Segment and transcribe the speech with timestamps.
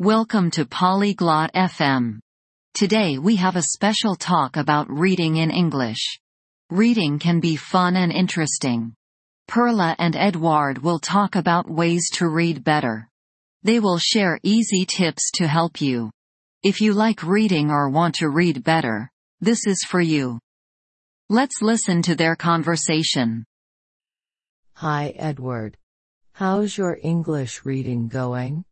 [0.00, 2.20] Welcome to Polyglot FM.
[2.72, 6.18] Today we have a special talk about reading in English.
[6.70, 8.94] Reading can be fun and interesting.
[9.46, 13.10] Perla and Edward will talk about ways to read better.
[13.62, 16.10] They will share easy tips to help you.
[16.62, 19.10] If you like reading or want to read better,
[19.42, 20.38] this is for you.
[21.28, 23.44] Let's listen to their conversation.
[24.76, 25.76] Hi Edward.
[26.32, 28.64] How's your English reading going?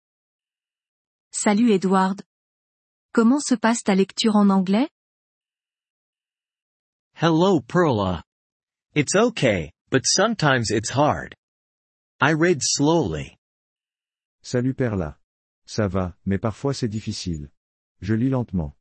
[1.32, 2.22] Salut Edward.
[3.14, 4.88] Comment se passe ta lecture en anglais?
[7.14, 8.22] Hello Perla.
[8.94, 11.34] It's okay, but sometimes it's hard.
[12.20, 13.36] I read slowly.
[14.42, 15.18] Salut Perla.
[15.66, 17.50] Ça va, mais parfois c'est difficile.
[18.00, 18.74] Je lis lentement.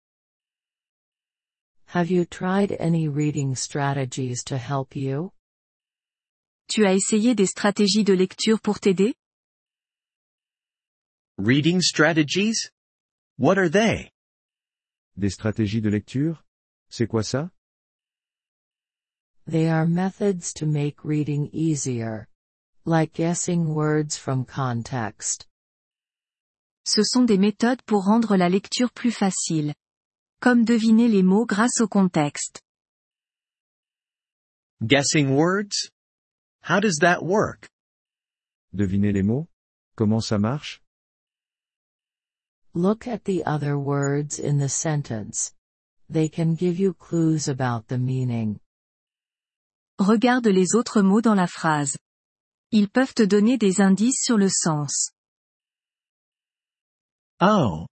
[1.87, 5.31] Have you tried any reading strategies to help you?
[6.69, 9.15] Tu as essayé des stratégies de lecture pour t'aider?
[11.39, 12.71] Reading strategies?
[13.37, 14.09] What are they?
[15.15, 16.43] Des stratégies de lecture?
[16.89, 17.51] C'est quoi ça?
[19.45, 22.27] They are methods to make reading easier.
[22.85, 25.45] Like guessing words from context.
[26.83, 29.75] Ce sont des méthodes pour rendre la lecture plus facile.
[30.41, 32.63] Comme deviner les mots grâce au contexte.
[34.83, 35.91] Guessing words?
[36.63, 37.69] How does that work?
[38.73, 39.47] Deviner les mots?
[39.95, 40.81] Comment ça marche?
[42.77, 45.51] Look at the other words in the sentence.
[46.11, 48.59] They can give you clues about the meaning.
[49.97, 51.97] Regarde les autres mots dans la phrase.
[52.71, 55.11] Ils peuvent te donner des indices sur le sens.
[57.41, 57.87] Oh.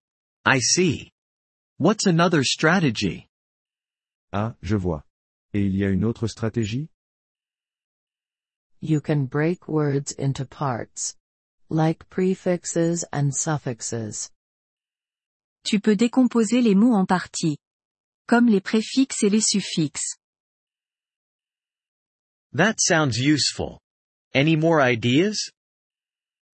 [0.45, 1.09] I see.
[1.79, 3.27] What's another strategy?
[4.31, 5.01] Ah, je vois.
[5.55, 6.89] Et il y a une autre stratégie?
[8.81, 11.15] You can break words into parts.
[11.69, 14.29] Like prefixes and suffixes.
[15.65, 17.57] Tu peux décomposer les mots en parties.
[18.27, 20.15] Comme les préfixes et les suffixes.
[22.53, 23.79] That sounds useful.
[24.35, 25.49] Any more ideas?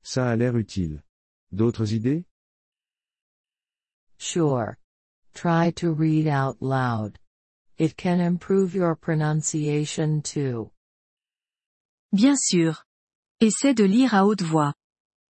[0.02, 1.04] Ça a l'air utile.
[1.52, 2.24] D'autres idées?
[4.18, 4.78] Sure.
[5.34, 7.18] Try to read out loud.
[7.78, 10.72] It can improve your pronunciation too.
[12.14, 12.86] Bien sûr.
[13.42, 14.74] Essaie de lire à haute voix.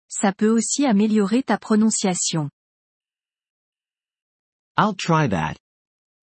[0.08, 2.50] Ça peut aussi améliorer ta prononciation.
[4.76, 5.58] I'll try that.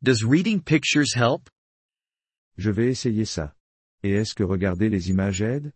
[0.02, 1.50] Does reading pictures help?
[2.58, 3.54] Je vais essayer ça.
[4.02, 5.72] Et est-ce que regarder les images aide?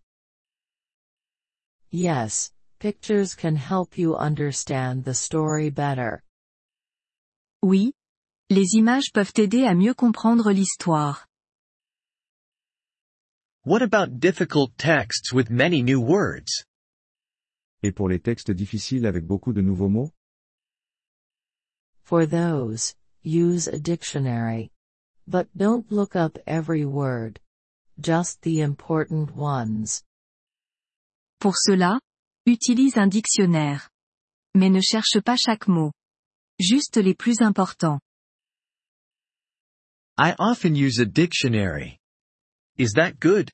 [1.92, 6.24] Yes, pictures can help you understand the story better.
[7.62, 7.94] Oui.
[8.50, 11.28] Les images peuvent t'aider à mieux comprendre l'histoire.
[13.66, 16.66] What about difficult texts with many new words?
[17.84, 20.12] Et pour les textes difficiles avec beaucoup de nouveaux mots?
[22.04, 22.94] For those,
[23.24, 24.72] use a dictionary.
[25.28, 27.40] But don't look up every word.
[28.00, 30.04] Just the important ones.
[31.40, 32.00] Pour cela,
[32.46, 33.90] utilise un dictionnaire.
[34.54, 35.92] Mais ne cherche pas chaque mot.
[36.60, 38.00] Juste les plus importants.
[40.18, 42.00] I often use a dictionary.
[42.78, 43.50] Is that good?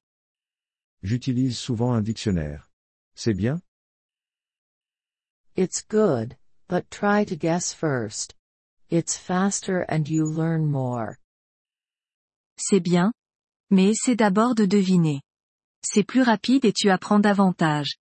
[1.04, 2.68] J'utilise souvent un dictionnaire.
[3.16, 3.62] C'est bien?
[5.56, 6.36] It's good,
[6.68, 8.34] but try to guess first.
[8.90, 11.18] It's faster and you learn more.
[12.58, 13.12] C'est bien.
[13.70, 15.22] Mais essaie d'abord de deviner.
[15.84, 17.98] C'est plus rapide et tu apprends davantage.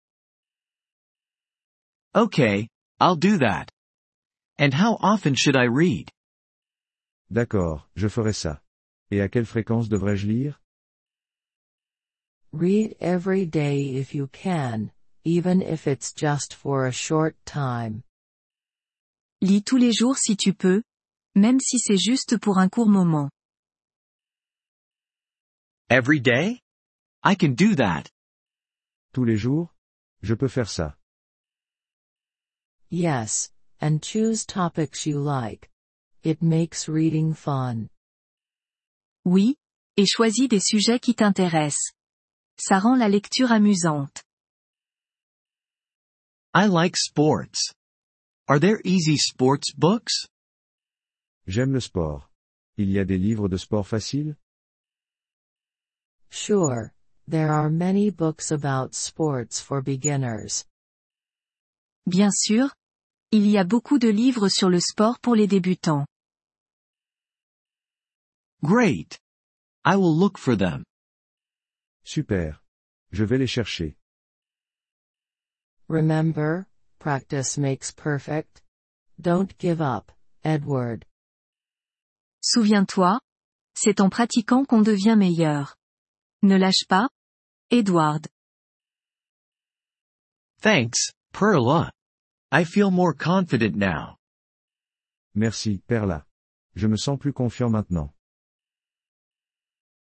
[2.13, 2.67] Okay,
[2.99, 3.71] I'll do that.
[4.59, 6.11] And how often should I read?
[7.31, 8.61] D'accord, je ferai ça.
[9.09, 10.59] Et à quelle fréquence devrais-je lire?
[12.51, 14.91] Read every day if you can,
[15.23, 18.03] even if it's just for a short time.
[19.43, 20.83] Lis tous les jours si tu peux,
[21.35, 23.29] même si c'est juste pour un court moment.
[25.89, 26.61] Every day?
[27.25, 28.09] I can do that.
[29.11, 29.73] Tous les jours?
[30.21, 30.95] Je peux faire ça.
[32.89, 33.51] Yes,
[33.81, 35.69] and choose topics you like.
[36.23, 37.89] It makes reading fun.
[39.25, 39.57] Oui,
[39.97, 41.91] et choisis des sujets qui t'intéressent.
[42.57, 44.23] Ça rend la lecture amusante.
[46.55, 47.73] I like sports.
[48.49, 50.27] Are there easy sports books?
[51.47, 52.29] J'aime le sport.
[52.77, 54.35] Il y a des livres de sport faciles?
[56.29, 56.91] Sure,
[57.25, 60.65] there are many books about sports for beginners.
[62.05, 62.69] Bien sûr.
[63.31, 66.05] Il y a beaucoup de livres sur le sport pour les débutants.
[68.61, 69.17] Great.
[69.85, 70.83] I will look for them.
[72.03, 72.61] Super.
[73.11, 73.95] Je vais les chercher.
[75.87, 76.67] Remember,
[77.03, 78.61] practice makes perfect.
[79.19, 80.09] Don't give up,
[80.41, 81.03] Edward.
[82.41, 83.19] Souviens-toi,
[83.75, 85.75] c'est en pratiquant qu'on devient meilleur.
[86.43, 87.09] Ne lâche pas,
[87.69, 88.27] Edward.
[90.61, 91.91] Thanks, Perla.
[92.53, 94.15] I feel more confident now.
[95.35, 96.25] Merci, Perla.
[96.75, 98.13] Je me sens plus confiant maintenant.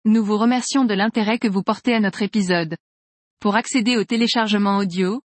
[0.06, 2.76] Nous vous remercions de l'intérêt que vous portez à notre épisode.
[3.40, 5.22] Pour accéder au téléchargement audio,